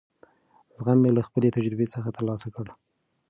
زغم 0.77 0.97
مې 1.01 1.11
له 1.17 1.21
خپلې 1.27 1.53
تجربې 1.57 1.87
څخه 1.93 2.09
ترلاسه 2.17 2.47
کړ. 2.55 2.65